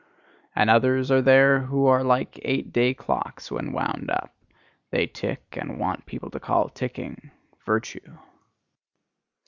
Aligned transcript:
And 0.55 0.67
others 0.71 1.11
are 1.11 1.21
there 1.21 1.59
who 1.59 1.85
are 1.85 2.03
like 2.03 2.39
eight 2.41 2.73
day 2.73 2.95
clocks 2.95 3.51
when 3.51 3.71
wound 3.71 4.09
up; 4.09 4.33
they 4.89 5.05
tick, 5.05 5.43
and 5.55 5.77
want 5.77 6.07
people 6.07 6.31
to 6.31 6.39
call 6.39 6.69
ticking 6.69 7.29
virtue. 7.63 8.17